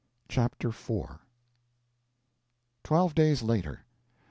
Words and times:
CHAPTER 0.27 0.69
IV 0.69 1.19
Twelve 2.83 3.13
days 3.13 3.43
later. 3.43 3.85